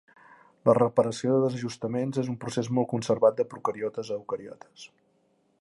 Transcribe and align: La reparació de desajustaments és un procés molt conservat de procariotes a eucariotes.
La 0.69 0.73
reparació 0.77 1.35
de 1.35 1.43
desajustaments 1.43 2.21
és 2.23 2.33
un 2.33 2.39
procés 2.45 2.73
molt 2.79 2.91
conservat 2.97 3.39
de 3.41 3.49
procariotes 3.55 4.13
a 4.17 4.21
eucariotes. 4.21 4.93